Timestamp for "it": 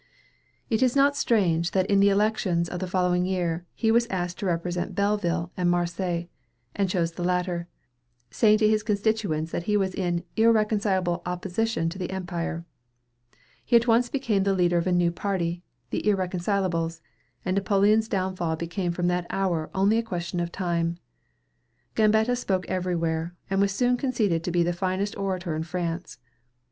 0.67-0.81